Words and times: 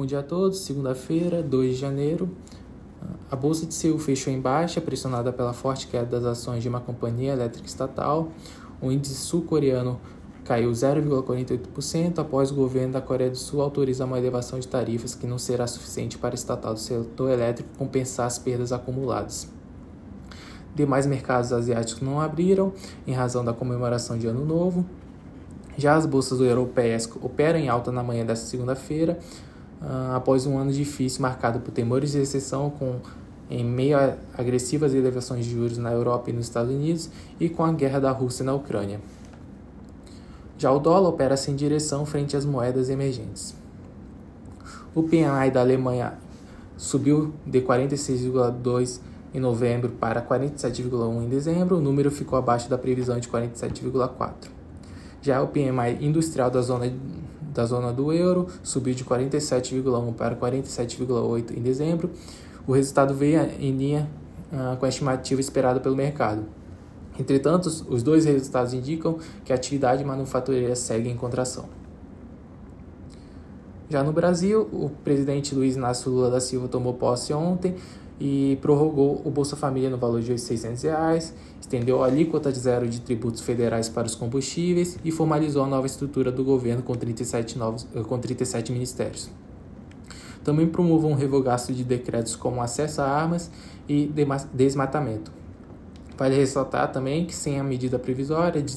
Bom 0.00 0.06
dia 0.06 0.20
a 0.20 0.22
todos. 0.22 0.60
Segunda-feira, 0.60 1.42
2 1.42 1.74
de 1.74 1.78
janeiro. 1.78 2.30
A 3.30 3.36
bolsa 3.36 3.66
de 3.66 3.74
Seul 3.74 3.98
fechou 3.98 4.32
em 4.32 4.40
baixa, 4.40 4.80
pressionada 4.80 5.30
pela 5.30 5.52
forte 5.52 5.86
queda 5.88 6.18
das 6.18 6.24
ações 6.24 6.62
de 6.62 6.70
uma 6.70 6.80
companhia 6.80 7.34
elétrica 7.34 7.68
estatal. 7.68 8.30
O 8.80 8.90
índice 8.90 9.16
sul-coreano 9.16 10.00
caiu 10.42 10.70
0,48% 10.70 12.18
após 12.18 12.50
o 12.50 12.54
governo 12.54 12.94
da 12.94 13.02
Coreia 13.02 13.30
do 13.30 13.36
Sul 13.36 13.60
autorizar 13.60 14.06
uma 14.06 14.16
elevação 14.16 14.58
de 14.58 14.66
tarifas 14.66 15.14
que 15.14 15.26
não 15.26 15.36
será 15.36 15.66
suficiente 15.66 16.16
para 16.16 16.32
o 16.32 16.34
estatal 16.34 16.72
do 16.72 16.80
setor 16.80 17.30
elétrico 17.30 17.68
compensar 17.76 18.24
as 18.24 18.38
perdas 18.38 18.72
acumuladas. 18.72 19.50
Demais 20.74 21.04
mercados 21.04 21.52
asiáticos 21.52 22.00
não 22.00 22.22
abriram 22.22 22.72
em 23.06 23.12
razão 23.12 23.44
da 23.44 23.52
comemoração 23.52 24.16
de 24.16 24.26
Ano 24.26 24.46
Novo. 24.46 24.82
Já 25.76 25.94
as 25.94 26.06
bolsas 26.06 26.40
europeias 26.40 27.06
operam 27.20 27.58
em 27.58 27.68
alta 27.68 27.92
na 27.92 28.02
manhã 28.02 28.24
desta 28.24 28.46
segunda-feira, 28.46 29.18
uh, 29.80 30.14
após 30.14 30.46
um 30.46 30.58
ano 30.58 30.72
difícil 30.72 31.22
marcado 31.22 31.60
por 31.60 31.70
temores 31.72 32.12
de 32.12 32.18
recessão 32.18 32.70
com 32.70 33.00
em 33.50 33.64
meio 33.64 33.98
a 33.98 34.14
agressivas 34.38 34.94
elevações 34.94 35.44
de 35.44 35.50
juros 35.50 35.76
na 35.76 35.90
Europa 35.90 36.30
e 36.30 36.32
nos 36.32 36.46
Estados 36.46 36.72
Unidos 36.72 37.10
e 37.40 37.48
com 37.48 37.64
a 37.64 37.72
guerra 37.72 37.98
da 37.98 38.10
Rússia 38.12 38.44
na 38.44 38.54
Ucrânia. 38.54 39.00
Já 40.56 40.70
o 40.70 40.78
dólar 40.78 41.08
opera 41.08 41.36
sem 41.36 41.56
direção 41.56 42.06
frente 42.06 42.36
às 42.36 42.44
moedas 42.44 42.88
emergentes. 42.88 43.54
O 44.94 45.02
PMI 45.02 45.50
da 45.52 45.60
Alemanha 45.60 46.14
subiu 46.76 47.32
de 47.44 47.60
46,2 47.60 49.00
em 49.32 49.40
novembro 49.40 49.90
para 49.90 50.20
47,1 50.20 51.24
em 51.24 51.28
dezembro, 51.28 51.76
o 51.76 51.80
número 51.80 52.10
ficou 52.10 52.38
abaixo 52.38 52.68
da 52.68 52.76
previsão 52.76 53.18
de 53.18 53.28
47,4. 53.28 54.48
Já 55.22 55.40
o 55.42 55.48
PMI 55.48 55.98
industrial 56.00 56.50
da 56.50 56.60
zona, 56.60 56.92
da 57.60 57.66
zona 57.66 57.92
do 57.92 58.12
euro 58.12 58.46
subiu 58.62 58.94
de 58.94 59.04
47,1 59.04 60.14
para 60.14 60.34
47,8 60.34 61.56
em 61.56 61.60
dezembro. 61.60 62.10
O 62.66 62.72
resultado 62.72 63.14
veio 63.14 63.40
em 63.58 63.72
linha 63.72 64.08
uh, 64.50 64.76
com 64.78 64.86
a 64.86 64.88
estimativa 64.88 65.40
esperada 65.40 65.78
pelo 65.78 65.94
mercado. 65.94 66.44
Entretanto, 67.18 67.66
os 67.66 68.02
dois 68.02 68.24
resultados 68.24 68.72
indicam 68.72 69.18
que 69.44 69.52
a 69.52 69.56
atividade 69.56 70.02
manufatureira 70.04 70.74
segue 70.74 71.10
em 71.10 71.16
contração. 71.16 71.66
Já 73.90 74.02
no 74.02 74.12
Brasil, 74.12 74.68
o 74.72 74.88
presidente 75.04 75.54
Luiz 75.54 75.76
Inácio 75.76 76.10
Lula 76.10 76.30
da 76.30 76.40
Silva 76.40 76.68
tomou 76.68 76.94
posse 76.94 77.32
ontem 77.34 77.74
e 78.20 78.58
prorrogou 78.60 79.22
o 79.24 79.30
Bolsa 79.30 79.56
Família 79.56 79.88
no 79.88 79.96
valor 79.96 80.20
de 80.20 80.38
600 80.38 80.82
reais, 80.82 81.34
estendeu 81.58 82.04
a 82.04 82.06
alíquota 82.06 82.52
de 82.52 82.58
zero 82.58 82.86
de 82.86 83.00
tributos 83.00 83.40
federais 83.40 83.88
para 83.88 84.06
os 84.06 84.14
combustíveis 84.14 84.98
e 85.02 85.10
formalizou 85.10 85.64
a 85.64 85.66
nova 85.66 85.86
estrutura 85.86 86.30
do 86.30 86.44
governo 86.44 86.82
com 86.82 86.94
37, 86.94 87.56
novos, 87.56 87.86
eh, 87.94 88.02
com 88.02 88.18
37 88.18 88.72
ministérios. 88.72 89.30
Também 90.44 90.66
promoveu 90.66 91.08
um 91.08 91.14
revogaço 91.14 91.72
de 91.72 91.82
decretos 91.82 92.36
como 92.36 92.60
acesso 92.60 93.00
a 93.00 93.06
armas 93.06 93.50
e 93.88 94.10
desmatamento. 94.52 95.32
Vale 96.16 96.36
ressaltar 96.36 96.92
também 96.92 97.24
que 97.24 97.34
sem 97.34 97.58
a 97.58 97.64
medida 97.64 97.98
provisória 97.98 98.62
de 98.62 98.76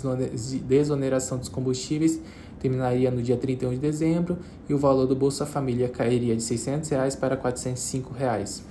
desoneração 0.65 1.37
dos 1.37 1.49
combustíveis 1.49 2.21
terminaria 2.57 3.11
no 3.11 3.21
dia 3.21 3.35
31 3.35 3.71
de 3.71 3.77
dezembro 3.77 4.37
e 4.69 4.73
o 4.73 4.77
valor 4.77 5.05
do 5.05 5.15
Bolsa 5.15 5.45
Família 5.45 5.89
cairia 5.89 6.33
de 6.37 6.41
600 6.41 6.89
reais 6.89 7.15
para 7.17 7.35
405 7.35 8.13
reais. 8.13 8.63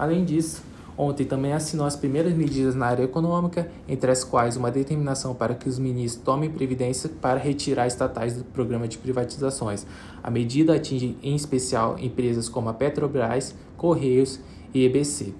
Além 0.00 0.24
disso, 0.24 0.62
ontem 0.96 1.26
também 1.26 1.52
assinou 1.52 1.84
as 1.84 1.94
primeiras 1.94 2.32
medidas 2.32 2.74
na 2.74 2.86
área 2.86 3.02
econômica, 3.02 3.70
entre 3.86 4.10
as 4.10 4.24
quais 4.24 4.56
uma 4.56 4.70
determinação 4.70 5.34
para 5.34 5.54
que 5.54 5.68
os 5.68 5.78
ministros 5.78 6.24
tomem 6.24 6.48
previdência 6.48 7.10
para 7.20 7.38
retirar 7.38 7.86
estatais 7.86 8.34
do 8.34 8.42
programa 8.42 8.88
de 8.88 8.96
privatizações. 8.96 9.86
A 10.22 10.30
medida 10.30 10.74
atinge 10.74 11.18
em 11.22 11.36
especial 11.36 11.98
empresas 11.98 12.48
como 12.48 12.70
a 12.70 12.72
Petrobras, 12.72 13.54
Correios 13.76 14.40
e 14.72 14.86
EBC. 14.86 15.34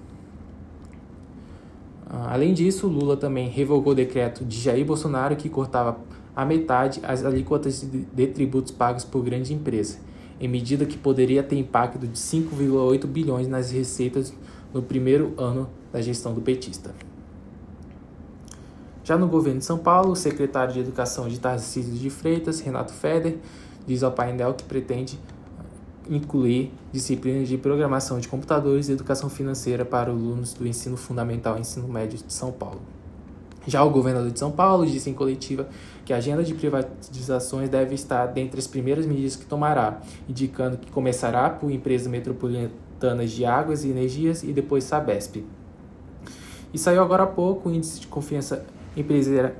Ah, 2.06 2.34
além 2.34 2.53
disso, 2.53 2.87
Lula 2.87 3.16
também 3.16 3.49
revogou 3.49 3.94
o 3.94 3.97
decreto 3.97 4.44
de 4.44 4.60
Jair 4.60 4.84
Bolsonaro 4.84 5.37
que 5.37 5.49
cortava 5.49 5.97
a 6.37 6.44
metade 6.44 7.00
as 7.03 7.25
alíquotas 7.25 7.81
de 7.81 8.26
tributos 8.26 8.72
pagos 8.72 9.06
por 9.06 9.22
grandes 9.25 9.50
empresas 9.50 10.09
em 10.41 10.49
medida 10.49 10.87
que 10.87 10.97
poderia 10.97 11.43
ter 11.43 11.56
impacto 11.56 11.99
de 11.99 12.19
5,8 12.19 13.06
bilhões 13.06 13.47
nas 13.47 13.71
receitas 13.71 14.33
no 14.73 14.83
primeiro 14.83 15.34
ano 15.37 15.69
da 15.93 16.01
gestão 16.01 16.33
do 16.33 16.41
petista. 16.41 16.95
Já 19.05 19.19
no 19.19 19.27
governo 19.27 19.59
de 19.59 19.65
São 19.65 19.79
Paulo, 19.79 20.12
o 20.12 20.17
secretário 20.17 20.73
de 20.73 20.81
Educação 20.81 21.29
de 21.29 21.39
Tarcísio 21.39 21.93
de 21.93 22.09
Freitas, 22.09 22.61
Renato 22.61 22.93
Feder, 22.93 23.39
diz 23.87 24.03
ao 24.03 24.12
painel 24.12 24.55
que 24.55 24.62
pretende 24.65 25.19
incluir 26.09 26.73
disciplinas 26.93 27.49
de 27.49 27.59
programação 27.59 28.19
de 28.19 28.29
computadores 28.29 28.89
e 28.89 28.93
educação 28.93 29.29
financeira 29.29 29.84
para 29.84 30.11
alunos 30.11 30.55
do 30.55 30.67
ensino 30.67 30.97
fundamental 30.97 31.56
e 31.56 31.61
ensino 31.61 31.89
médio 31.89 32.19
de 32.19 32.33
São 32.33 32.50
Paulo. 32.50 32.81
Já 33.70 33.84
o 33.84 33.91
governador 33.91 34.32
de 34.32 34.38
São 34.38 34.50
Paulo 34.50 34.84
disse 34.84 35.08
em 35.08 35.14
coletiva 35.14 35.69
que 36.04 36.12
a 36.12 36.16
agenda 36.16 36.42
de 36.42 36.54
privatizações 36.54 37.69
deve 37.69 37.94
estar 37.94 38.26
dentre 38.26 38.58
as 38.58 38.66
primeiras 38.66 39.06
medidas 39.06 39.36
que 39.36 39.47
tomará, 39.47 40.00
indicando 40.28 40.76
que 40.76 40.91
começará 40.91 41.48
por 41.48 41.70
empresas 41.70 42.08
metropolitanas 42.08 43.31
de 43.31 43.44
águas 43.44 43.84
e 43.84 43.88
energias 43.88 44.42
e 44.42 44.53
depois 44.53 44.82
Sabesp. 44.82 45.44
E 46.75 46.78
saiu 46.78 47.00
agora 47.00 47.22
há 47.22 47.26
pouco 47.28 47.69
o 47.69 47.72
índice 47.72 48.00
de 48.00 48.08
confiança 48.08 48.66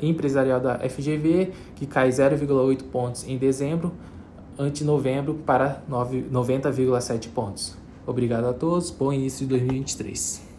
empresarial 0.03 0.59
da 0.59 0.81
FGV, 0.81 1.53
que 1.77 1.87
cai 1.87 2.09
0,8 2.09 2.82
pontos 2.91 3.25
em 3.28 3.38
dezembro, 3.38 3.92
ante 4.59 4.82
novembro 4.82 5.34
para 5.47 5.84
90,7 5.88 7.28
pontos. 7.28 7.77
Obrigado 8.04 8.47
a 8.47 8.53
todos, 8.53 8.91
bom 8.91 9.12
início 9.12 9.47
de 9.47 9.50
2023. 9.50 10.50